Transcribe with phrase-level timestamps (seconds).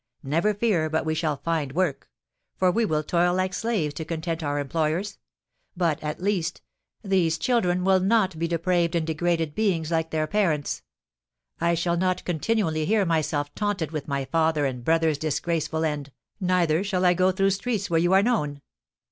[0.23, 2.09] Never fear but we shall find work;
[2.55, 5.19] for we will toil like slaves to content our employers;
[5.77, 6.63] but, at least,
[7.03, 10.81] these children will not be depraved and degraded beings like their parents.
[11.59, 16.83] I shall not continually hear myself taunted with my father and brother's disgraceful end, neither
[16.83, 18.63] shall I go through streets where you are known.